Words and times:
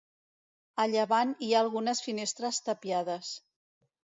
A 0.83 0.85
llevant 0.93 1.35
hi 1.47 1.51
ha 1.57 1.61
algunes 1.65 2.03
finestres 2.07 2.63
tapiades. 2.71 3.33